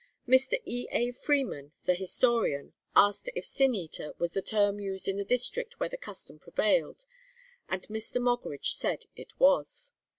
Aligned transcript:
Mr. 0.27 0.59
E. 0.65 0.87
A. 0.89 1.11
Freeman, 1.11 1.73
(the 1.85 1.93
historian) 1.93 2.73
asked 2.95 3.29
if 3.35 3.45
Sin 3.45 3.75
eater 3.75 4.13
was 4.17 4.33
the 4.33 4.41
term 4.41 4.79
used 4.79 5.07
in 5.07 5.17
the 5.17 5.23
district 5.23 5.79
where 5.79 5.89
the 5.89 5.95
custom 5.95 6.39
prevailed, 6.39 7.05
and 7.69 7.83
Mr. 7.87 8.19
Moggridge 8.19 8.73
said 8.73 9.05
it 9.15 9.39
was. 9.39 9.91